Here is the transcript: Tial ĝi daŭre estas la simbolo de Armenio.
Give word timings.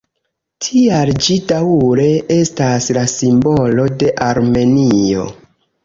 Tial 0.67 1.11
ĝi 1.25 1.37
daŭre 1.51 2.07
estas 2.37 2.91
la 2.99 3.07
simbolo 3.15 3.89
de 4.01 4.13
Armenio. 4.33 5.29